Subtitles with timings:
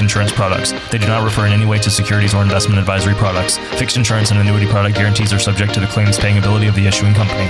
[0.00, 0.72] insurance products.
[0.90, 3.58] They do not refer in any way to securities or investment advisory products.
[3.78, 6.86] Fixed insurance and annuity product guarantees are subject to the claims paying ability of the
[6.86, 7.48] issuing company.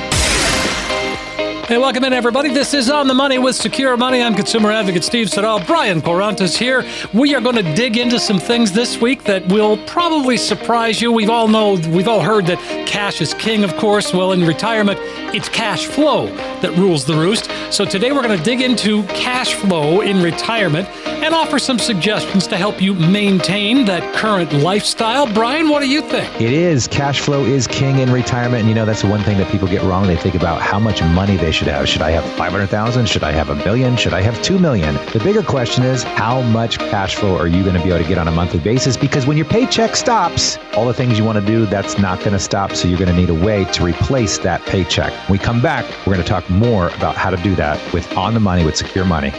[1.73, 2.50] Hey, welcome in, everybody.
[2.50, 4.20] This is On the Money with Secure Money.
[4.20, 5.64] I'm consumer advocate Steve Siddall.
[5.64, 6.84] Brian Quaranta's here.
[7.14, 11.12] We are going to dig into some things this week that will probably surprise you.
[11.12, 14.12] We've all know, we've all heard that cash is king, of course.
[14.12, 14.98] Well, in retirement,
[15.34, 16.27] it's cash flow
[16.61, 17.48] that rules the roost.
[17.70, 20.88] So today we're going to dig into cash flow in retirement
[21.23, 25.33] and offer some suggestions to help you maintain that current lifestyle.
[25.33, 26.29] Brian, what do you think?
[26.41, 26.89] It is.
[26.89, 28.61] Cash flow is king in retirement.
[28.61, 30.06] And you know, that's one thing that people get wrong.
[30.06, 31.89] They think about how much money they should have.
[31.89, 33.09] Should I have 500,000?
[33.09, 33.97] Should I have a million?
[33.97, 34.97] Should I have 2 million?
[35.12, 38.09] The bigger question is how much cash flow are you going to be able to
[38.09, 38.97] get on a monthly basis?
[38.97, 42.33] Because when your paycheck stops, all the things you want to do, that's not going
[42.33, 42.73] to stop.
[42.73, 45.12] So you're going to need a way to replace that paycheck.
[45.29, 48.11] When we come back, we're going to talk more about how to do that with
[48.17, 49.33] On the Money with Secure Money.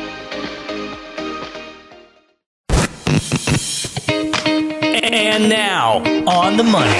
[5.33, 6.91] And now, on the money.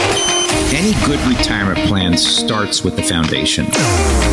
[0.73, 3.67] Any good retirement plan starts with the foundation.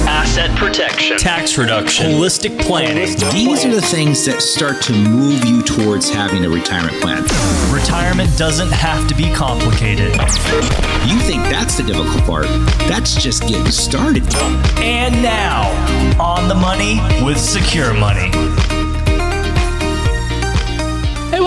[0.08, 3.14] Asset protection, tax reduction, holistic planning.
[3.30, 7.24] These are the things that start to move you towards having a retirement plan.
[7.70, 10.12] Retirement doesn't have to be complicated.
[11.06, 12.46] You think that's the difficult part?
[12.88, 14.24] That's just getting started.
[14.78, 15.68] And now,
[16.18, 18.30] on the money with Secure Money.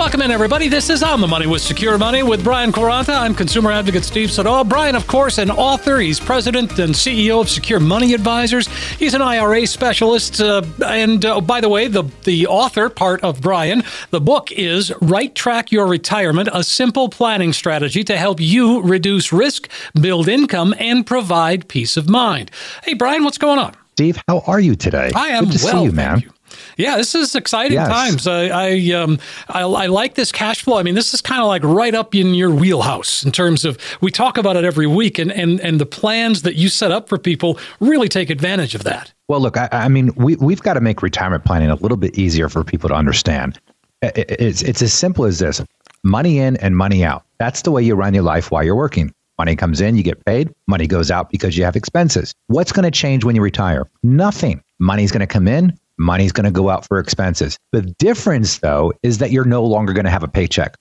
[0.03, 0.67] Welcome in, everybody.
[0.67, 3.15] This is On the Money with Secure Money with Brian Quaranta.
[3.15, 4.65] I'm consumer advocate Steve Siddall.
[4.65, 5.97] Brian, of course, an author.
[5.97, 8.67] He's president and CEO of Secure Money Advisors.
[8.97, 10.41] He's an IRA specialist.
[10.41, 14.91] Uh, and uh, by the way, the, the author part of Brian, the book is
[14.99, 20.75] Right Track Your Retirement A Simple Planning Strategy to Help You Reduce Risk, Build Income,
[20.79, 22.51] and Provide Peace of Mind.
[22.83, 23.73] Hey, Brian, what's going on?
[23.93, 25.11] Steve, how are you today?
[25.15, 26.19] I am Good to well, see you, man.
[26.19, 26.33] you.
[26.77, 27.87] Yeah, this is exciting Yes.
[27.87, 28.27] times.
[28.27, 29.19] I I, um,
[29.49, 30.77] I I like this cash flow.
[30.77, 33.77] I mean, this is kind of like right up in your wheelhouse in terms of
[34.01, 37.07] we talk about it every week, and and and the plans that you set up
[37.09, 39.13] for people really take advantage of that.
[39.27, 42.17] Well, look, I, I mean, we, we've got to make retirement planning a little bit
[42.17, 43.59] easier for people to understand.
[44.03, 45.61] I- I- It's, it's as simple as this
[46.03, 47.23] money in and money out.
[47.39, 49.13] That's the way you run your life while you're working.
[49.39, 50.51] Money comes in, you get paid.
[50.67, 52.35] Money goes out because you have expenses.
[52.47, 53.89] What's going to change when you retire?
[54.03, 54.61] Nothing.
[54.79, 57.57] Money's going to come in, money's going to go out for expenses.
[57.71, 60.75] The difference, though, is that you're no longer going to have a paycheck.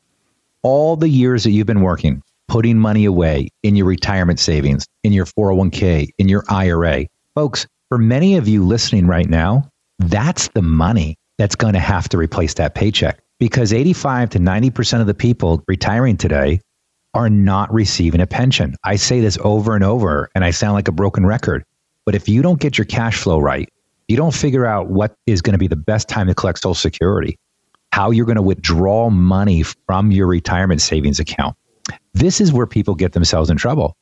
[0.62, 5.12] All the years that you've been working, putting money away in your retirement savings, in
[5.12, 9.68] your 401k, in your IRA, folks, for many of you listening right now,
[9.98, 15.00] that's the money that's going to have to replace that paycheck because 85 to 90%
[15.00, 16.60] of the people retiring today
[17.14, 18.76] are not receiving a pension.
[18.84, 21.64] I say this over and over and I sound like a broken record.
[22.06, 23.68] But if you don't get your cash flow right,
[24.12, 26.74] you don't figure out what is going to be the best time to collect Social
[26.74, 27.38] Security,
[27.92, 31.56] how you're going to withdraw money from your retirement savings account.
[32.12, 33.96] This is where people get themselves in trouble.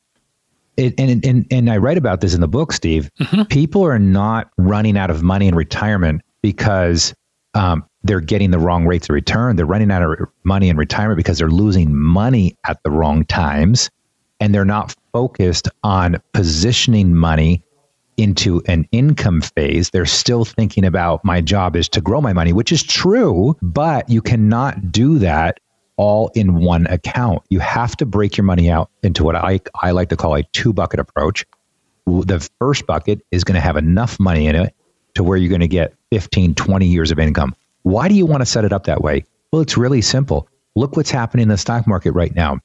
[0.75, 3.09] It, and, and, and I write about this in the book, Steve.
[3.49, 7.13] People are not running out of money in retirement because
[7.53, 9.55] um, they're getting the wrong rates of return.
[9.55, 13.89] They're running out of money in retirement because they're losing money at the wrong times
[14.41, 17.63] and they're not focused on positioning money
[18.21, 19.89] into an income phase.
[19.89, 24.07] They're still thinking about my job is to grow my money, which is true, but
[24.09, 25.59] you cannot do that
[25.97, 27.41] all in one account.
[27.49, 30.43] You have to break your money out into what I, I like to call a
[30.43, 31.45] two bucket approach.
[32.05, 34.75] The first bucket is going to have enough money in it
[35.15, 37.55] to where you're going to get 15, 20 years of income.
[37.83, 39.25] Why do you want to set it up that way?
[39.51, 40.47] Well, it's really simple.
[40.75, 42.59] Look what's happening in the stock market right now.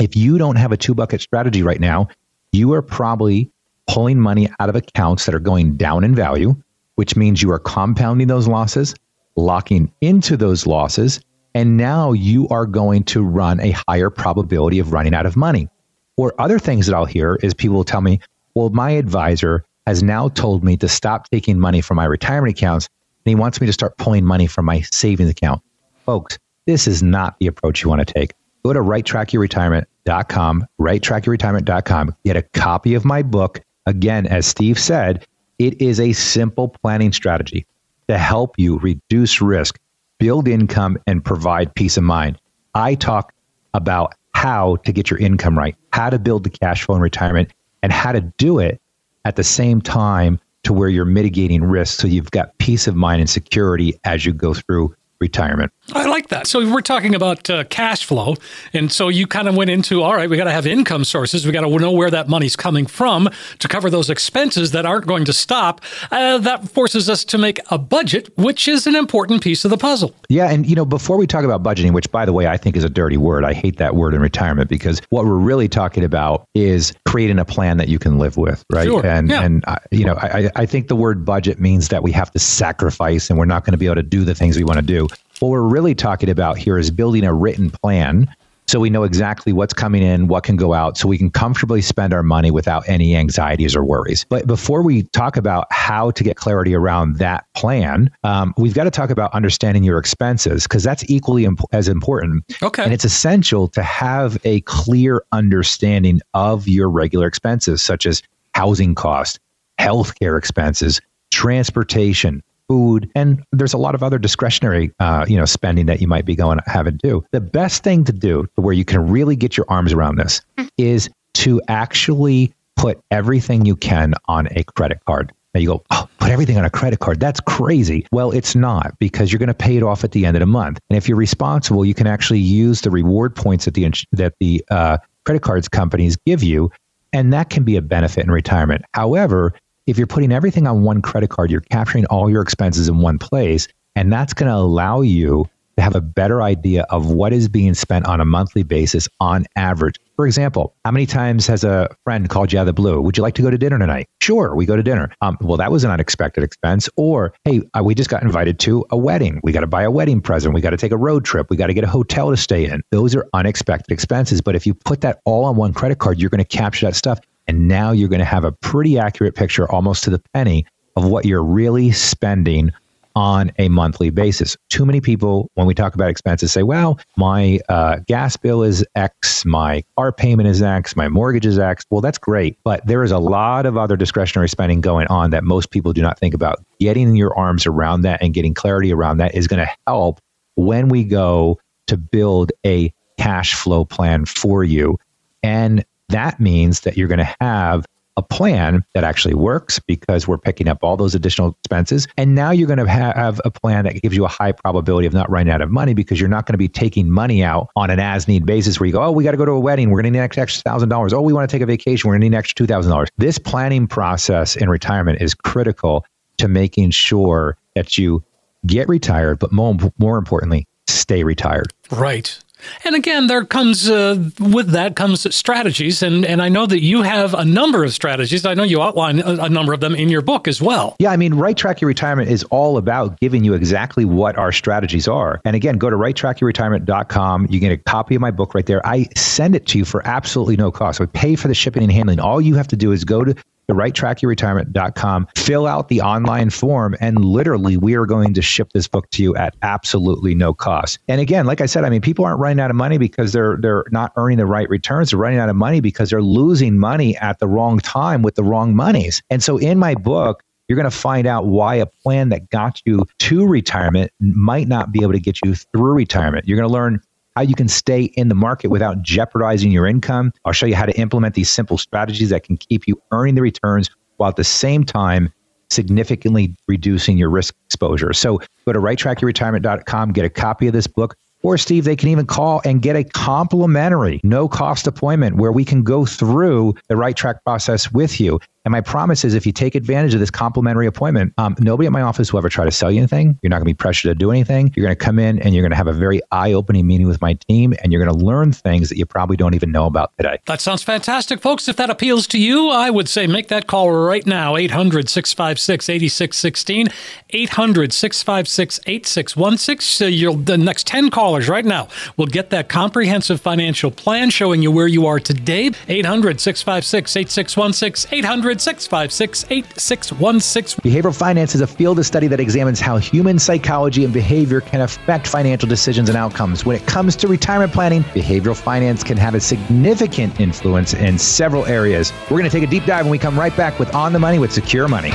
[0.00, 2.08] If you don't have a two bucket strategy right now,
[2.52, 3.50] you are probably
[3.86, 6.54] pulling money out of accounts that are going down in value,
[6.96, 8.94] which means you are compounding those losses,
[9.36, 11.20] locking into those losses,
[11.54, 15.68] and now you are going to run a higher probability of running out of money.
[16.16, 18.20] Or other things that I'll hear is people will tell me,
[18.54, 22.88] well, my advisor has now told me to stop taking money from my retirement accounts
[23.24, 25.62] and he wants me to start pulling money from my savings account.
[26.04, 28.34] Folks, this is not the approach you want to take.
[28.64, 33.60] Go to righttrackyourretirement.com, righttrackyourretirement.com, get a copy of my book.
[33.86, 35.26] Again, as Steve said,
[35.58, 37.66] it is a simple planning strategy
[38.08, 39.78] to help you reduce risk,
[40.18, 42.38] build income and provide peace of mind.
[42.74, 43.32] I talk
[43.74, 47.52] about how to get your income right, how to build the cash flow in retirement,
[47.82, 48.80] and how to do it
[49.24, 53.20] at the same time to where you're mitigating risk so you've got peace of mind
[53.20, 55.72] and security as you go through retirement.
[55.92, 56.46] I like that.
[56.46, 58.34] So we're talking about uh, cash flow,
[58.72, 60.28] and so you kind of went into all right.
[60.28, 61.46] We got to have income sources.
[61.46, 63.28] We got to know where that money's coming from
[63.58, 65.80] to cover those expenses that aren't going to stop.
[66.10, 69.78] Uh, that forces us to make a budget, which is an important piece of the
[69.78, 70.14] puzzle.
[70.28, 72.76] Yeah, and you know, before we talk about budgeting, which by the way I think
[72.76, 76.04] is a dirty word, I hate that word in retirement because what we're really talking
[76.04, 78.86] about is creating a plan that you can live with, right?
[78.86, 79.04] Sure.
[79.06, 79.42] And yeah.
[79.42, 82.38] and uh, you know, I, I think the word budget means that we have to
[82.38, 84.82] sacrifice, and we're not going to be able to do the things we want to
[84.82, 85.05] do.
[85.40, 88.28] What we're really talking about here is building a written plan
[88.68, 91.80] so we know exactly what's coming in, what can go out, so we can comfortably
[91.80, 94.26] spend our money without any anxieties or worries.
[94.28, 98.84] But before we talk about how to get clarity around that plan, um, we've got
[98.84, 102.44] to talk about understanding your expenses because that's equally imp- as important.
[102.60, 102.82] Okay.
[102.82, 108.20] And it's essential to have a clear understanding of your regular expenses, such as
[108.54, 109.38] housing costs,
[109.78, 111.00] healthcare expenses,
[111.30, 116.08] transportation, food, and there's a lot of other discretionary, uh, you know, spending that you
[116.08, 117.24] might be going having to do.
[117.32, 120.40] The best thing to do, where you can really get your arms around this,
[120.78, 125.32] is to actually put everything you can on a credit card.
[125.54, 127.18] Now you go, oh, put everything on a credit card.
[127.18, 128.06] That's crazy.
[128.12, 130.46] Well, it's not because you're going to pay it off at the end of the
[130.46, 130.78] month.
[130.90, 134.62] And if you're responsible, you can actually use the reward points that the that the
[134.70, 136.70] uh, credit cards companies give you,
[137.14, 138.84] and that can be a benefit in retirement.
[138.92, 139.54] However,
[139.86, 143.18] if you're putting everything on one credit card, you're capturing all your expenses in one
[143.18, 147.48] place, and that's going to allow you to have a better idea of what is
[147.48, 149.96] being spent on a monthly basis on average.
[150.16, 153.00] For example, how many times has a friend called you out of the blue?
[153.02, 154.08] Would you like to go to dinner tonight?
[154.22, 155.12] Sure, we go to dinner.
[155.20, 156.88] Um, well, that was an unexpected expense.
[156.96, 159.38] Or, hey, uh, we just got invited to a wedding.
[159.44, 160.54] We got to buy a wedding present.
[160.54, 161.50] We got to take a road trip.
[161.50, 162.82] We got to get a hotel to stay in.
[162.90, 164.40] Those are unexpected expenses.
[164.40, 166.96] But if you put that all on one credit card, you're going to capture that
[166.96, 167.20] stuff.
[167.48, 170.66] And now you're going to have a pretty accurate picture, almost to the penny,
[170.96, 172.72] of what you're really spending
[173.14, 174.58] on a monthly basis.
[174.68, 178.84] Too many people, when we talk about expenses, say, well, my uh, gas bill is
[178.94, 181.86] X, my car payment is X, my mortgage is X.
[181.88, 182.58] Well, that's great.
[182.62, 186.02] But there is a lot of other discretionary spending going on that most people do
[186.02, 186.62] not think about.
[186.78, 190.20] Getting your arms around that and getting clarity around that is going to help
[190.56, 194.98] when we go to build a cash flow plan for you.
[195.42, 197.86] And that means that you're going to have
[198.16, 202.08] a plan that actually works because we're picking up all those additional expenses.
[202.16, 205.12] And now you're going to have a plan that gives you a high probability of
[205.12, 207.90] not running out of money because you're not going to be taking money out on
[207.90, 209.90] an as need basis where you go, oh, we got to go to a wedding.
[209.90, 211.12] We're going to need an extra thousand dollars.
[211.12, 212.08] Oh, we want to take a vacation.
[212.08, 213.08] We're going to need an extra $2,000.
[213.18, 216.06] This planning process in retirement is critical
[216.38, 218.24] to making sure that you
[218.66, 221.72] get retired, but more, more importantly, stay retired.
[221.90, 222.38] Right.
[222.84, 227.02] And again, there comes uh, with that comes strategies, and and I know that you
[227.02, 228.44] have a number of strategies.
[228.44, 230.96] I know you outline a, a, number of them in your book as well.
[230.98, 234.52] Yeah, I mean, Right Track Your Retirement is all about giving you exactly what our
[234.52, 235.40] strategies are.
[235.44, 237.46] And again, go to righttrackyourretirement.com.
[237.50, 238.86] You get a copy of my book right there.
[238.86, 241.00] I send it to you for absolutely no cost.
[241.00, 242.20] I pay for the shipping and handling.
[242.20, 243.34] All you have to do is go to
[243.68, 248.88] the righttrackyourretirement.com, fill out the online form, and literally we are going to ship this
[248.88, 250.98] book to you at absolutely no cost.
[251.08, 253.56] And again, like I said, I mean, people aren't running out of money because they're
[253.60, 255.10] they're not earning the right returns.
[255.10, 258.44] They're running out of money because they're losing money at the wrong time with the
[258.44, 259.22] wrong monies.
[259.30, 262.82] And so in my book, you're going to find out why a plan that got
[262.84, 266.46] you to retirement might not be able to get you through retirement.
[266.46, 267.00] You're going to learn
[267.36, 270.32] how you can stay in the market without jeopardizing your income.
[270.46, 273.42] I'll show you how to implement these simple strategies that can keep you earning the
[273.42, 275.30] returns while at the same time
[275.68, 278.14] significantly reducing your risk exposure.
[278.14, 281.14] So go to righttrackyourretirement.com, get a copy of this book.
[281.42, 285.64] Or, Steve, they can even call and get a complimentary, no cost appointment where we
[285.64, 288.40] can go through the right track process with you.
[288.66, 291.92] And my promise is if you take advantage of this complimentary appointment, um, nobody at
[291.92, 293.38] my office will ever try to sell you anything.
[293.40, 294.72] You're not going to be pressured to do anything.
[294.74, 297.06] You're going to come in and you're going to have a very eye opening meeting
[297.06, 299.86] with my team and you're going to learn things that you probably don't even know
[299.86, 300.40] about today.
[300.46, 301.68] That sounds fantastic, folks.
[301.68, 305.88] If that appeals to you, I would say make that call right now 800 656
[305.88, 306.88] 8616.
[307.30, 310.44] 800 656 8616.
[310.44, 314.88] The next 10 callers right now will get that comprehensive financial plan showing you where
[314.88, 315.70] you are today.
[315.86, 318.12] 800 656 8616.
[318.12, 320.80] 800 656 8616.
[320.82, 324.80] Behavioral finance is a field of study that examines how human psychology and behavior can
[324.80, 326.64] affect financial decisions and outcomes.
[326.64, 331.66] When it comes to retirement planning, behavioral finance can have a significant influence in several
[331.66, 332.12] areas.
[332.24, 334.18] We're going to take a deep dive when we come right back with On the
[334.18, 335.12] Money with Secure Money.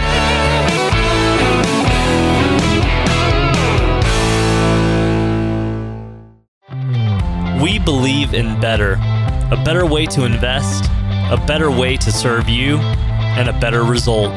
[7.62, 8.98] We believe in better
[9.52, 10.86] a better way to invest,
[11.30, 12.78] a better way to serve you,
[13.38, 14.32] and a better result.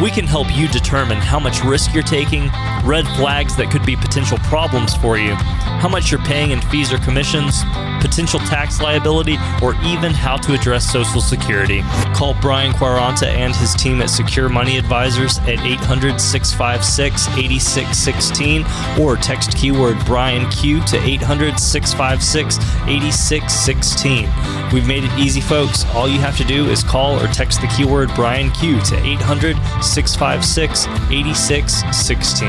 [0.00, 2.50] We can help you determine how much risk you're taking,
[2.84, 6.92] red flags that could be potential problems for you, how much you're paying in fees
[6.92, 7.64] or commissions,
[8.00, 11.82] potential tax liability, or even how to address Social Security.
[12.14, 18.64] Call Brian Quaranta and his team at Secure Money Advisors at 800 656 8616
[19.00, 24.28] or text keyword Brian Q to 800 656 8616.
[24.72, 25.84] We've made it easy, folks.
[25.94, 29.56] All you have to do is call or text the keyword Brian Q to 800
[29.88, 32.48] 656 8616.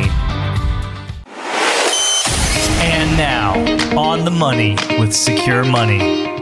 [2.82, 3.54] And now,
[3.98, 6.39] on the money with Secure Money.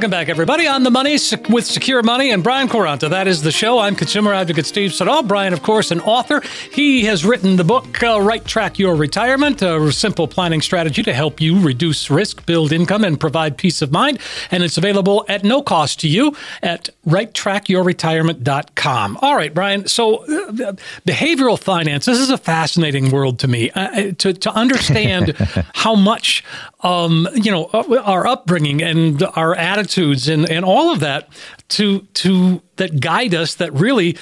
[0.00, 0.66] Welcome back, everybody.
[0.66, 1.18] On the money
[1.50, 3.10] with Secure Money and Brian Quaranta.
[3.10, 3.80] That is the show.
[3.80, 5.24] I'm consumer advocate Steve Siddall.
[5.24, 6.40] Brian, of course, an author.
[6.72, 11.12] He has written the book uh, Right Track Your Retirement, a simple planning strategy to
[11.12, 14.20] help you reduce risk, build income, and provide peace of mind.
[14.50, 19.18] And it's available at no cost to you at righttrackyourretirement.com.
[19.20, 19.86] All right, Brian.
[19.86, 20.76] So, uh,
[21.06, 22.06] behavioral finance.
[22.06, 23.70] This is a fascinating world to me.
[23.72, 25.36] Uh, to to understand
[25.74, 26.42] how much,
[26.80, 29.54] um, you know, uh, our upbringing and our
[29.90, 31.28] attitudes and, and all of that
[31.68, 34.16] to to that guide us that really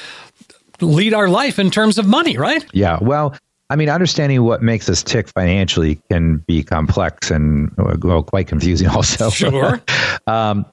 [0.80, 2.64] lead our life in terms of money, right?
[2.72, 2.98] Yeah.
[3.00, 3.34] Well,
[3.70, 8.88] I mean, understanding what makes us tick financially can be complex and well, quite confusing
[8.96, 9.28] also.
[9.30, 9.82] Sure.
[10.26, 10.64] um,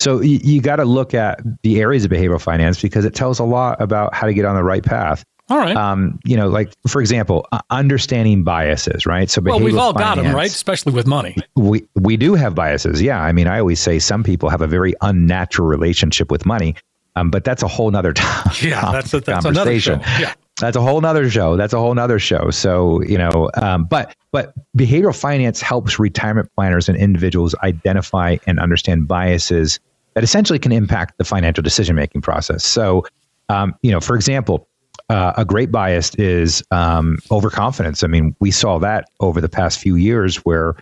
[0.00, 3.38] so you, you got to look at the areas of behavioral finance because it tells
[3.38, 5.24] a lot about how to get on the right path.
[5.52, 5.76] All right.
[5.76, 9.28] Um, you know, like for example, uh, understanding biases, right?
[9.28, 10.48] So well, we've all finance, got them, right?
[10.48, 11.36] Especially with money.
[11.56, 13.02] We we do have biases.
[13.02, 13.20] Yeah.
[13.20, 16.74] I mean, I always say some people have a very unnatural relationship with money,
[17.16, 18.50] um, but that's a whole nother time.
[18.62, 20.00] Yeah, that's a, that's another show.
[20.18, 20.32] Yeah.
[20.58, 21.56] That's a whole nother show.
[21.58, 22.50] That's a whole nother show.
[22.50, 28.58] So you know, um, but but behavioral finance helps retirement planners and individuals identify and
[28.58, 29.80] understand biases
[30.14, 32.64] that essentially can impact the financial decision making process.
[32.64, 33.04] So,
[33.50, 34.66] um, you know, for example,
[35.12, 38.02] uh, a great bias is um, overconfidence.
[38.02, 40.74] I mean, we saw that over the past few years where,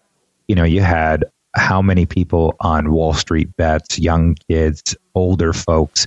[0.47, 1.25] you know, you had
[1.57, 6.07] how many people on Wall Street bets, young kids, older folks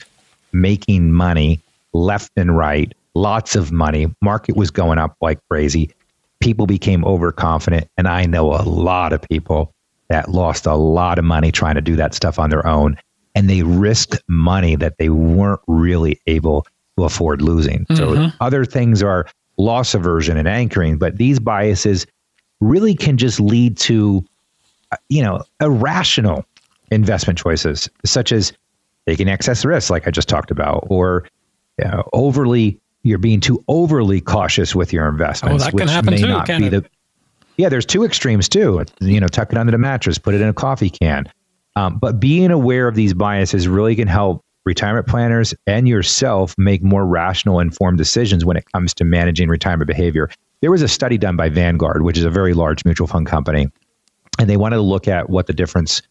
[0.53, 1.59] making money
[1.91, 4.07] left and right, lots of money.
[4.21, 5.91] Market was going up like crazy.
[6.39, 7.89] People became overconfident.
[7.97, 9.73] And I know a lot of people
[10.07, 12.95] that lost a lot of money trying to do that stuff on their own.
[13.35, 16.65] And they risked money that they weren't really able
[16.97, 17.85] afford losing.
[17.85, 17.95] Mm-hmm.
[17.95, 19.25] So other things are
[19.57, 22.05] loss aversion and anchoring, but these biases
[22.59, 24.23] really can just lead to,
[24.91, 26.45] uh, you know, irrational
[26.91, 28.53] investment choices, such as
[29.07, 31.25] taking excess risk, like I just talked about, or
[31.79, 35.89] you know, overly you're being too overly cautious with your investments, oh, that which can
[35.89, 36.69] happen may too, not be it?
[36.69, 36.85] the.
[37.57, 38.83] Yeah, there's two extremes too.
[38.99, 41.31] You know, tuck it under the mattress, put it in a coffee can.
[41.75, 46.83] Um, but being aware of these biases really can help retirement planners and yourself make
[46.83, 50.29] more rational, informed decisions when it comes to managing retirement behavior.
[50.61, 53.67] There was a study done by Vanguard, which is a very large mutual fund company,
[54.39, 56.01] and they wanted to look at what the difference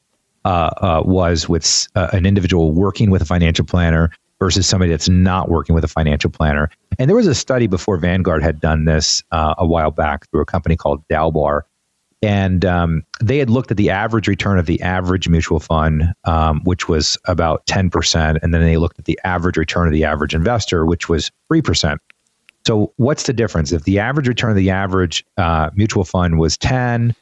[0.44, 5.08] uh, uh, was with uh, an individual working with a financial planner versus somebody that's
[5.08, 6.68] not working with a financial planner.
[6.98, 10.42] And there was a study before Vanguard had done this uh, a while back through
[10.42, 11.62] a company called Dalbar
[12.22, 16.60] and um, they had looked at the average return of the average mutual fund, um,
[16.62, 18.38] which was about 10%.
[18.42, 21.98] And then they looked at the average return of the average investor, which was 3%.
[22.64, 23.72] So, what's the difference?
[23.72, 27.12] If the average return of the average uh, mutual fund was 10,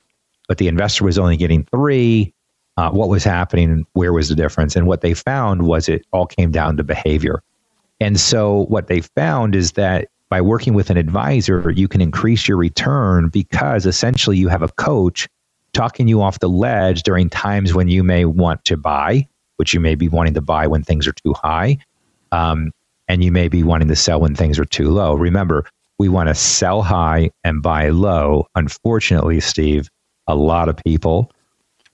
[0.49, 2.35] but the investor was only getting three,
[2.77, 3.87] uh, what was happening?
[3.95, 4.77] Where was the difference?
[4.77, 7.43] And what they found was it all came down to behavior.
[8.01, 12.49] And so, what they found is that by working with an advisor, you can increase
[12.49, 15.29] your return because essentially you have a coach
[15.73, 19.81] talking you off the ledge during times when you may want to buy, which you
[19.81, 21.77] may be wanting to buy when things are too high.
[22.33, 22.73] Um,
[23.09, 25.15] and you may be wanting to sell when things are too low.
[25.15, 25.67] Remember,
[25.99, 28.47] we want to sell high and buy low.
[28.55, 29.89] Unfortunately, Steve,
[30.29, 31.33] a lot of people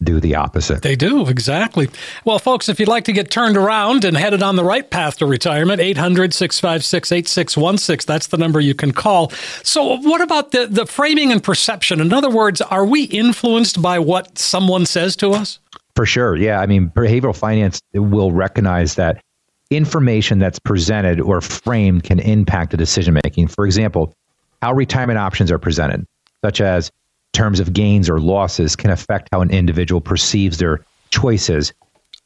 [0.02, 0.82] do the opposite.
[0.82, 1.88] They do, exactly.
[2.24, 5.18] Well, folks, if you'd like to get turned around and headed on the right path
[5.18, 9.30] to retirement, 800 656 8616, that's the number you can call.
[9.62, 12.00] So, what about the, the framing and perception?
[12.00, 15.58] In other words, are we influenced by what someone says to us?
[15.94, 16.36] For sure.
[16.36, 16.60] Yeah.
[16.60, 19.22] I mean, behavioral finance will recognize that
[19.70, 23.48] information that's presented or framed can impact the decision making.
[23.48, 24.14] For example,
[24.62, 26.06] how retirement options are presented,
[26.44, 26.92] such as
[27.37, 31.73] terms of gains or losses can affect how an individual perceives their choices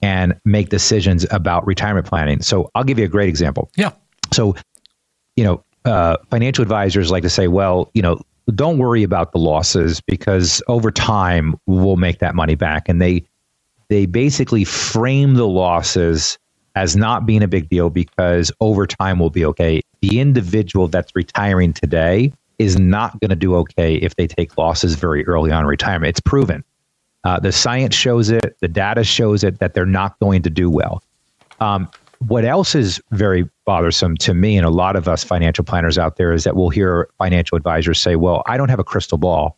[0.02, 2.40] and make decisions about retirement planning.
[2.40, 3.70] So I'll give you a great example.
[3.76, 3.90] Yeah.
[4.32, 4.54] So,
[5.36, 8.20] you know, uh, financial advisors like to say, well, you know,
[8.54, 12.88] don't worry about the losses because over time we'll make that money back.
[12.88, 13.26] And they
[13.88, 16.38] they basically frame the losses
[16.76, 19.82] as not being a big deal because over time we'll be okay.
[20.00, 24.94] The individual that's retiring today is not going to do okay if they take losses
[24.94, 26.10] very early on in retirement.
[26.10, 26.62] It's proven.
[27.24, 30.68] Uh, the science shows it, the data shows it that they're not going to do
[30.68, 31.02] well.
[31.60, 31.90] Um,
[32.28, 36.16] what else is very bothersome to me and a lot of us financial planners out
[36.16, 39.56] there is that we'll hear financial advisors say, Well, I don't have a crystal ball.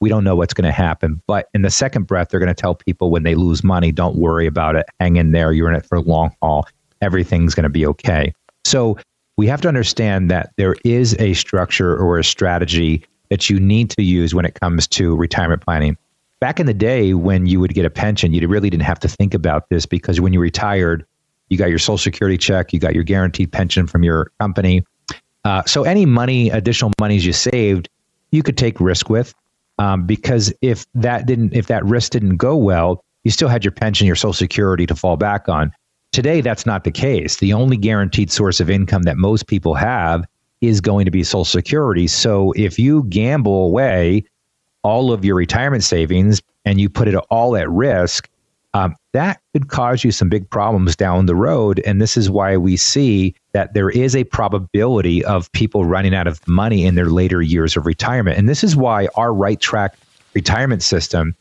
[0.00, 1.22] We don't know what's going to happen.
[1.26, 4.16] But in the second breath, they're going to tell people when they lose money, don't
[4.16, 4.84] worry about it.
[5.00, 5.52] Hang in there.
[5.52, 6.66] You're in it for the long haul.
[7.00, 8.34] Everything's going to be okay.
[8.64, 8.98] So
[9.36, 13.90] we have to understand that there is a structure or a strategy that you need
[13.90, 15.96] to use when it comes to retirement planning.
[16.40, 19.08] Back in the day, when you would get a pension, you really didn't have to
[19.08, 21.06] think about this because when you retired,
[21.48, 24.84] you got your social security check, you got your guaranteed pension from your company.
[25.44, 27.88] Uh, so any money, additional monies you saved,
[28.32, 29.34] you could take risk with,
[29.78, 33.72] um, because if that didn't, if that risk didn't go well, you still had your
[33.72, 35.72] pension, your social security to fall back on.
[36.12, 37.36] Today, that's not the case.
[37.36, 40.26] The only guaranteed source of income that most people have
[40.60, 42.06] is going to be social security.
[42.06, 44.24] So if you gamble away
[44.82, 48.28] all of your retirement savings and you put it all at risk,
[48.74, 51.80] um, that could cause you some big problems down the road.
[51.86, 56.26] And this is why we see that there is a probability of people running out
[56.26, 58.38] of money in their later years of retirement.
[58.38, 59.96] And this is why our right track
[60.34, 61.34] retirement system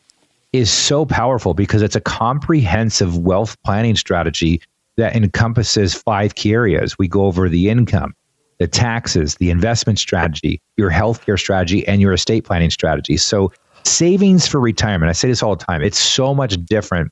[0.54, 4.62] is so powerful because it's a comprehensive wealth planning strategy
[4.98, 6.98] that encompasses five key areas.
[6.98, 8.14] We go over the income,
[8.60, 13.18] the taxes, the investment strategy, your healthcare strategy, and your estate planning strategy.
[13.18, 13.52] So,
[13.84, 17.12] savings for retirement, I say this all the time, it's so much different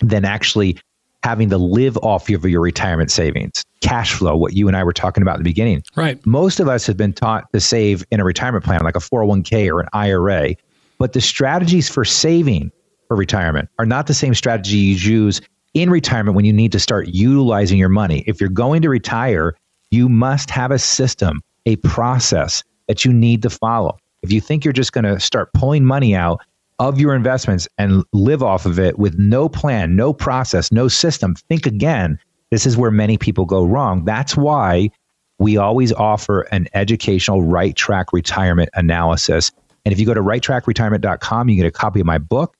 [0.00, 0.78] than actually
[1.22, 4.94] having to live off of your retirement savings, cash flow, what you and I were
[4.94, 5.82] talking about at the beginning.
[5.94, 6.24] Right.
[6.26, 9.70] Most of us have been taught to save in a retirement plan, like a 401k
[9.70, 10.54] or an IRA,
[11.00, 12.70] but the strategies for saving
[13.08, 15.40] for retirement are not the same strategies you use
[15.72, 18.22] in retirement when you need to start utilizing your money.
[18.26, 19.56] If you're going to retire,
[19.90, 23.96] you must have a system, a process that you need to follow.
[24.22, 26.42] If you think you're just going to start pulling money out
[26.78, 31.34] of your investments and live off of it with no plan, no process, no system,
[31.34, 32.18] think again.
[32.50, 34.04] This is where many people go wrong.
[34.04, 34.90] That's why
[35.38, 39.50] we always offer an educational right track retirement analysis.
[39.84, 42.54] And if you go to righttrackretirement.com, you get a copy of my book.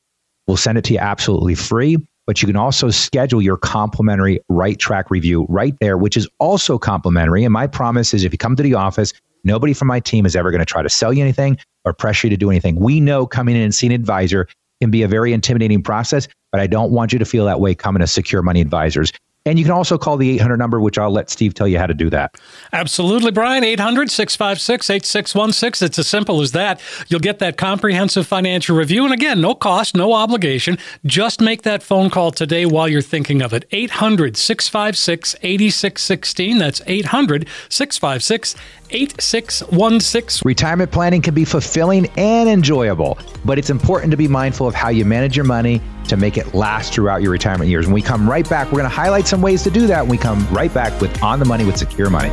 [0.47, 1.99] We'll send it to you absolutely free.
[2.27, 6.79] But you can also schedule your complimentary right track review right there, which is also
[6.79, 7.45] complimentary.
[7.45, 10.37] And my promise is if you come to the office, nobody from my team is
[10.37, 12.77] ever going to try to sell you anything or pressure you to do anything.
[12.77, 14.47] We know coming in and seeing an advisor
[14.81, 17.75] can be a very intimidating process, but I don't want you to feel that way
[17.75, 19.13] coming to Secure Money Advisors.
[19.47, 21.87] And you can also call the 800 number, which I'll let Steve tell you how
[21.87, 22.35] to do that.
[22.75, 23.65] Absolutely, Brian.
[23.65, 25.87] 800 656 8616.
[25.87, 26.79] It's as simple as that.
[27.09, 29.05] You'll get that comprehensive financial review.
[29.05, 30.77] And again, no cost, no obligation.
[31.07, 33.65] Just make that phone call today while you're thinking of it.
[33.71, 36.59] 800 656 8616.
[36.59, 38.57] That's 800 656
[38.93, 40.43] 8616.
[40.45, 44.89] Retirement planning can be fulfilling and enjoyable, but it's important to be mindful of how
[44.89, 47.87] you manage your money to make it last throughout your retirement years.
[47.87, 50.11] When we come right back, we're going to highlight some ways to do that when
[50.11, 52.31] we come right back with On the Money with Secure Money.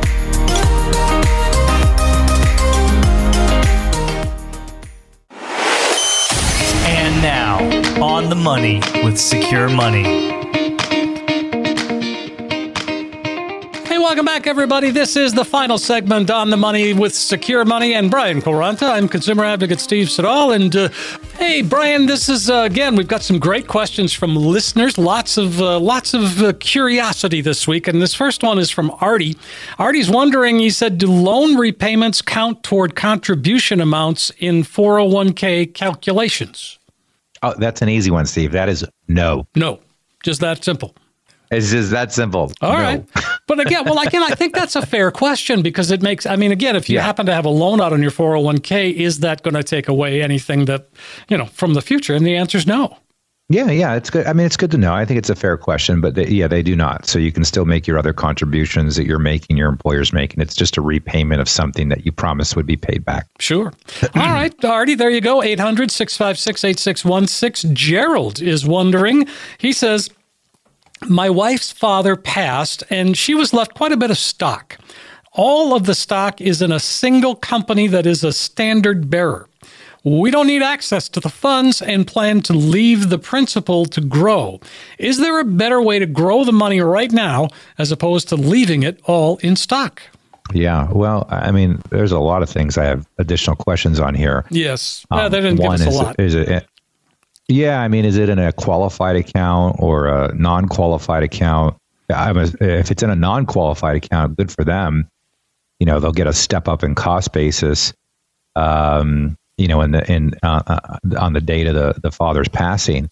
[6.86, 7.58] And now,
[8.02, 10.37] On the Money with Secure Money.
[14.08, 14.90] Welcome back, everybody.
[14.90, 18.90] This is the final segment on the money with Secure Money and Brian Quaranta.
[18.90, 20.52] I'm consumer advocate Steve Siddall.
[20.52, 20.88] And uh,
[21.36, 24.96] hey, Brian, this is uh, again, we've got some great questions from listeners.
[24.96, 27.86] Lots of uh, lots of uh, curiosity this week.
[27.86, 29.36] And this first one is from Artie.
[29.78, 36.78] Artie's wondering, he said, do loan repayments count toward contribution amounts in 401k calculations?
[37.42, 38.52] Oh, that's an easy one, Steve.
[38.52, 39.46] That is no.
[39.54, 39.80] No,
[40.22, 40.94] just that simple.
[41.50, 42.52] It's just that simple.
[42.60, 42.78] All no.
[42.78, 43.08] right,
[43.46, 46.52] But again, well, again, I think that's a fair question because it makes, I mean,
[46.52, 47.02] again, if you yeah.
[47.02, 50.22] happen to have a loan out on your 401k, is that going to take away
[50.22, 50.88] anything that,
[51.28, 52.14] you know, from the future?
[52.14, 52.98] And the answer is no.
[53.50, 54.26] Yeah, yeah, it's good.
[54.26, 54.92] I mean, it's good to know.
[54.92, 57.06] I think it's a fair question, but they, yeah, they do not.
[57.06, 60.42] So you can still make your other contributions that you're making, your employer's making.
[60.42, 63.26] It's just a repayment of something that you promised would be paid back.
[63.38, 63.72] Sure.
[64.14, 65.42] All right, Artie, there you go.
[65.42, 67.74] 800 656 8616.
[67.74, 69.26] Gerald is wondering.
[69.56, 70.10] He says,
[71.06, 74.78] my wife's father passed, and she was left quite a bit of stock.
[75.32, 79.48] All of the stock is in a single company that is a standard bearer.
[80.04, 84.60] We don't need access to the funds and plan to leave the principal to grow.
[84.98, 88.84] Is there a better way to grow the money right now as opposed to leaving
[88.84, 90.02] it all in stock?
[90.54, 94.46] Yeah, well, I mean, there's a lot of things I have additional questions on here.
[94.50, 96.20] Yes, um, they didn't give us a is, lot.
[96.20, 96.66] Is it?
[97.48, 101.76] Yeah, I mean, is it in a qualified account or a non-qualified account?
[102.10, 105.08] A, if it's in a non-qualified account, good for them.
[105.80, 107.94] You know, they'll get a step up in cost basis.
[108.54, 112.48] Um, you know, in the in uh, uh, on the date of the the father's
[112.48, 113.08] passing.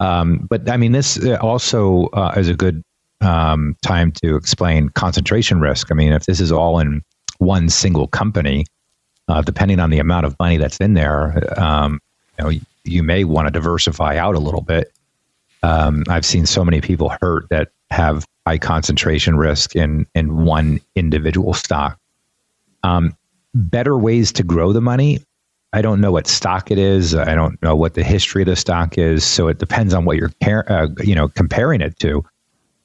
[0.00, 2.82] Um, but I mean, this also uh, is a good
[3.20, 5.90] um, time to explain concentration risk.
[5.90, 7.02] I mean, if this is all in
[7.38, 8.66] one single company,
[9.28, 12.00] uh, depending on the amount of money that's in there, um,
[12.38, 14.92] you know, you may want to diversify out a little bit.
[15.62, 20.80] Um, I've seen so many people hurt that have high concentration risk in in one
[20.94, 21.98] individual stock.
[22.82, 23.16] Um,
[23.54, 25.20] better ways to grow the money.
[25.72, 27.14] I don't know what stock it is.
[27.14, 29.24] I don't know what the history of the stock is.
[29.24, 30.32] So it depends on what you're
[30.68, 32.24] uh, you know comparing it to.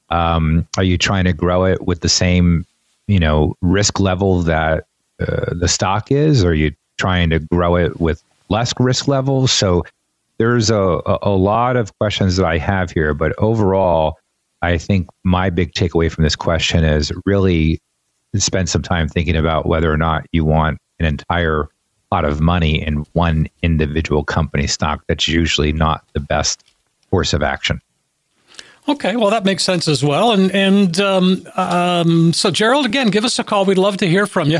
[0.10, 2.66] Um, are you trying to grow it with the same,
[3.08, 4.86] you know, risk level that
[5.20, 6.44] uh, the stock is?
[6.44, 9.51] Or are you trying to grow it with less risk levels?
[9.51, 9.84] So
[10.38, 14.17] there's a, a lot of questions that I have here, but overall,
[14.62, 17.82] I think my big takeaway from this question is really
[18.36, 21.67] spend some time thinking about whether or not you want an entire
[22.10, 25.03] pot of money in one individual company stock.
[25.08, 26.63] That's usually not the best
[27.10, 27.82] course of action.
[28.88, 30.32] Okay, well that makes sense as well.
[30.32, 33.65] And and um, um, so Gerald, again, give us a call.
[33.65, 34.60] We'd love to hear from you.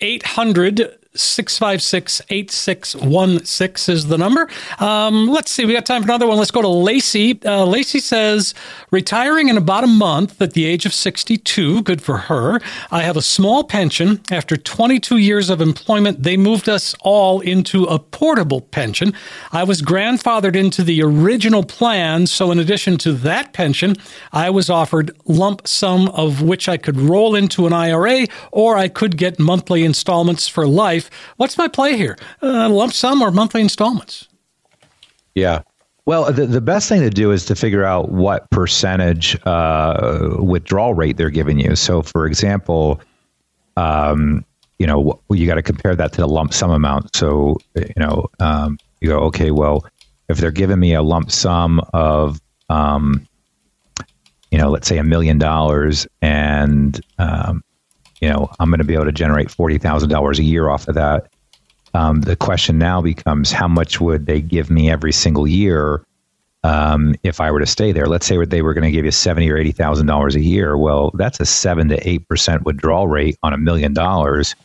[0.00, 4.48] 800 656 8616 is the number.
[4.80, 6.38] Um, let's see, we got time for another one.
[6.38, 7.40] Let's go to Lacey.
[7.44, 8.52] Uh, Lacey says,
[8.90, 11.82] retiring in about a month at the age of 62.
[11.82, 12.60] Good for her.
[12.90, 14.20] I have a small pension.
[14.30, 19.14] After 22 years of employment, they moved us all into a portable pension.
[19.52, 22.26] I was grandfathered into the original plan.
[22.26, 23.94] So, in addition to that pension,
[24.32, 28.88] I was offered lump sum of which I could roll into an IRA or I
[28.88, 31.34] could get monthly installments for life life.
[31.36, 32.16] What's my play here?
[32.42, 34.28] Uh, lump sum or monthly installments?
[35.34, 35.62] Yeah.
[36.06, 40.94] Well, the, the best thing to do is to figure out what percentage uh, withdrawal
[40.94, 41.76] rate they're giving you.
[41.76, 43.00] So, for example,
[43.76, 44.44] um,
[44.78, 47.16] you know, you got to compare that to the lump sum amount.
[47.16, 49.86] So, you know, um, you go, okay, well,
[50.28, 53.26] if they're giving me a lump sum of, um,
[54.50, 57.62] you know, let's say a million dollars, and um,
[58.20, 61.30] you know, I'm going to be able to generate $40,000 a year off of that.
[61.94, 66.04] Um, the question now becomes how much would they give me every single year
[66.64, 68.06] um, if I were to stay there?
[68.06, 70.76] Let's say they were going to give you seventy or eighty thousand dollars a year.
[70.76, 74.56] Well, that's a seven to eight percent withdrawal rate on a million dollars.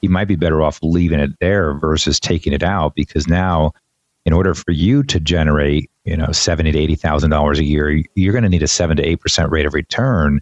[0.00, 3.72] You might be better off leaving it there versus taking it out because now,
[4.24, 8.02] in order for you to generate, you know, seventy to eighty thousand dollars a year,
[8.14, 10.40] you're going to need a seven to eight percent rate of return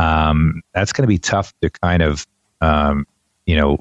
[0.00, 2.26] um, that's going to be tough to kind of
[2.62, 3.06] um,
[3.46, 3.78] you know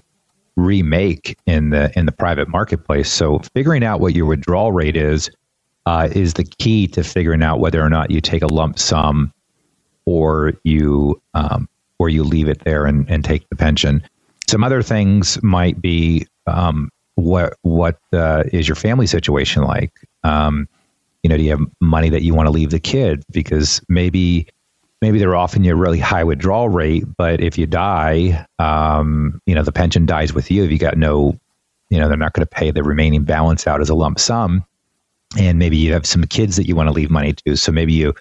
[0.58, 3.10] remake in the in the private marketplace.
[3.10, 5.30] So figuring out what your withdrawal rate is
[5.86, 9.34] uh, is the key to figuring out whether or not you take a lump sum
[10.06, 14.04] or you um, or you leave it there and, and take the pension.
[14.48, 19.94] Some other things might be um, what what uh, is your family situation like?
[20.24, 20.68] Um,
[21.24, 24.48] you know, do you have money that you want to leave the kid because maybe
[25.02, 29.56] maybe they're offering you a really high withdrawal rate, but if you die, um, you
[29.56, 30.64] know, the pension dies with you.
[30.64, 31.40] If you got no,
[31.90, 34.66] you know, they're not going to pay the remaining balance out as a lump sum.
[35.38, 37.56] And maybe you have some kids that you want to leave money to.
[37.56, 38.14] So maybe you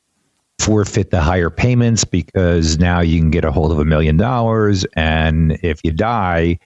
[0.59, 4.85] forfeit the higher payments because now you can get a hold of a million dollars.
[4.95, 6.59] And if you die,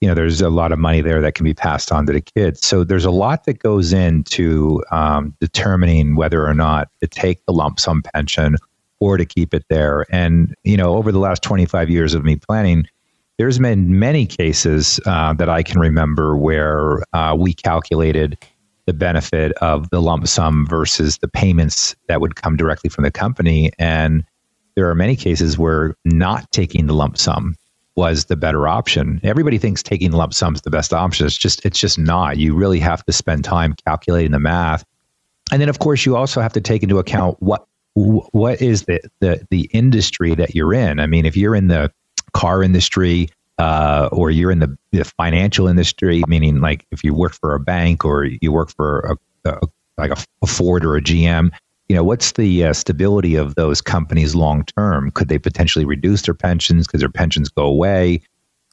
[0.00, 2.20] you know, there's a lot of money there that can be passed on to the
[2.20, 2.66] kids.
[2.66, 7.52] So there's a lot that goes into um, determining whether or not to take the
[7.52, 8.56] lump sum pension
[9.04, 10.06] or to keep it there.
[10.10, 12.86] And, you know, over the last 25 years of me planning,
[13.36, 18.38] there's been many cases uh, that I can remember where uh, we calculated
[18.86, 23.10] the benefit of the lump sum versus the payments that would come directly from the
[23.10, 23.70] company.
[23.78, 24.24] And
[24.74, 27.56] there are many cases where not taking the lump sum
[27.96, 29.20] was the better option.
[29.22, 31.26] Everybody thinks taking lump sums the best option.
[31.26, 32.38] It's just it's just not.
[32.38, 34.84] You really have to spend time calculating the math.
[35.52, 39.00] And then of course you also have to take into account what what is the,
[39.20, 40.98] the the industry that you're in?
[40.98, 41.92] I mean, if you're in the
[42.32, 43.28] car industry
[43.58, 47.60] uh, or you're in the, the, financial industry, meaning like if you work for a
[47.60, 49.60] bank or you work for a, a
[49.96, 51.52] like a, a, Ford or a GM,
[51.88, 55.12] you know, what's the uh, stability of those companies long term?
[55.12, 56.88] Could they potentially reduce their pensions?
[56.88, 58.22] Could their pensions go away?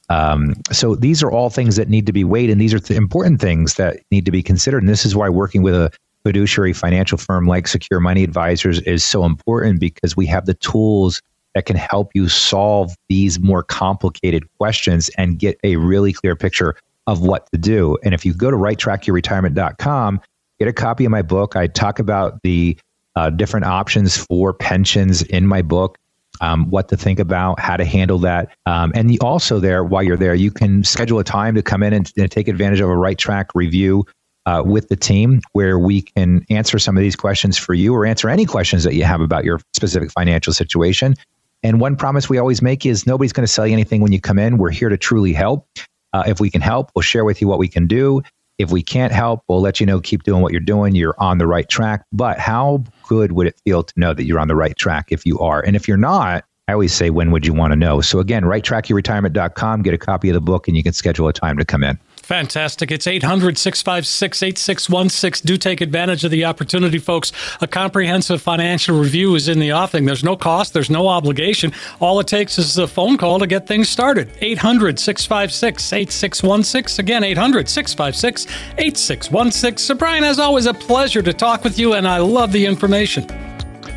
[0.08, 2.98] Um, so these are all things that need to be weighed, and these are th-
[2.98, 4.82] important things that need to be considered.
[4.82, 5.90] And this is why working with a
[6.24, 11.20] fiduciary financial firm like Secure Money Advisors is so important because we have the tools
[11.54, 16.76] that can help you solve these more complicated questions and get a really clear picture
[17.06, 17.98] of what to do.
[18.02, 20.20] And if you go to righttrackyourretirement.com,
[20.58, 21.56] get a copy of my book.
[21.56, 22.78] I talk about the
[23.16, 25.98] uh, different options for pensions in my book.
[26.40, 28.56] Um, what to think about, how to handle that.
[28.64, 31.92] Um, and also, there, while you're there, you can schedule a time to come in
[31.92, 34.06] and, and take advantage of a right track review
[34.46, 38.04] uh, with the team where we can answer some of these questions for you or
[38.04, 41.14] answer any questions that you have about your specific financial situation.
[41.62, 44.20] And one promise we always make is nobody's going to sell you anything when you
[44.20, 44.58] come in.
[44.58, 45.68] We're here to truly help.
[46.12, 48.22] Uh, if we can help, we'll share with you what we can do.
[48.58, 50.94] If we can't help, we'll let you know, keep doing what you're doing.
[50.94, 52.04] You're on the right track.
[52.12, 55.24] But how good would it feel to know that you're on the right track if
[55.24, 55.60] you are?
[55.60, 58.00] And if you're not, I always say, when would you want to know?
[58.00, 61.56] So again, righttrackyourretirement.com, get a copy of the book, and you can schedule a time
[61.58, 61.98] to come in.
[62.32, 62.90] Fantastic.
[62.90, 65.46] It's 800 656 8616.
[65.46, 67.30] Do take advantage of the opportunity, folks.
[67.60, 70.06] A comprehensive financial review is in the offing.
[70.06, 71.74] There's no cost, there's no obligation.
[72.00, 74.30] All it takes is a phone call to get things started.
[74.40, 77.04] 800 656 8616.
[77.04, 78.46] Again, 800 656
[78.78, 79.76] 8616.
[79.76, 83.26] So, Brian, as always, a pleasure to talk with you, and I love the information.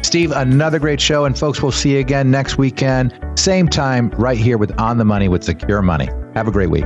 [0.04, 1.24] Steve, another great show.
[1.24, 5.06] And folks, we'll see you again next weekend, same time, right here with On the
[5.06, 6.10] Money with Secure Money.
[6.34, 6.86] Have a great week.